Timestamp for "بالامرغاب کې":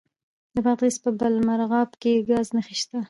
1.19-2.11